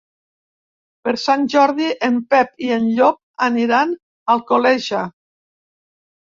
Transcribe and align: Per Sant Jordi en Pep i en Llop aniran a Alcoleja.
Per 1.07 1.11
Sant 1.23 1.43
Jordi 1.53 1.89
en 2.07 2.17
Pep 2.35 2.63
i 2.69 2.71
en 2.77 2.87
Llop 2.95 3.19
aniran 3.49 3.93
a 3.93 4.33
Alcoleja. 4.37 5.05